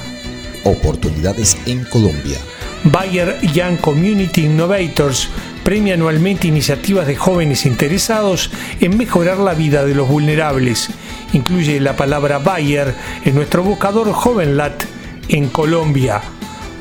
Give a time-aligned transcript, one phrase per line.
[0.64, 2.38] Oportunidades en Colombia.
[2.84, 5.28] Bayer Young Community Innovators
[5.64, 8.50] premia anualmente iniciativas de jóvenes interesados
[8.80, 10.90] en mejorar la vida de los vulnerables.
[11.32, 14.84] Incluye la palabra Bayer en nuestro buscador JovenLat
[15.28, 16.22] en Colombia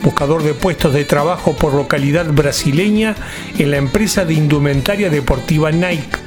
[0.03, 3.15] buscador de puestos de trabajo por localidad brasileña
[3.57, 6.17] en la empresa de indumentaria deportiva Nike.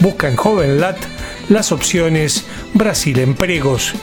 [0.00, 0.98] Busca en JovenLat
[1.48, 3.94] las opciones Brasil Empregos.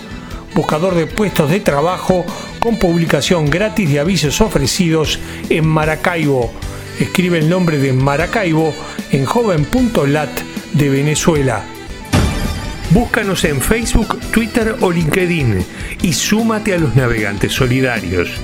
[0.56, 2.26] Buscador de puestos de trabajo
[2.60, 6.52] con publicación gratis de avisos ofrecidos en Maracaibo.
[7.00, 8.74] Escribe el nombre de Maracaibo
[9.12, 10.30] en joven.lat
[10.74, 11.66] de Venezuela.
[12.92, 15.66] Búscanos en Facebook, Twitter o LinkedIn
[16.04, 18.44] y súmate a los navegantes solidarios.